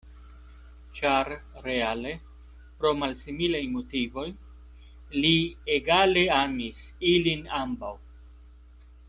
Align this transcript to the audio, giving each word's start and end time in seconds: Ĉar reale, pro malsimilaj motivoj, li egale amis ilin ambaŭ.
Ĉar 0.99 1.27
reale, 1.65 2.13
pro 2.79 2.93
malsimilaj 3.01 3.61
motivoj, 3.75 4.25
li 5.19 5.33
egale 5.77 6.25
amis 6.41 6.83
ilin 7.13 7.47
ambaŭ. 7.61 7.95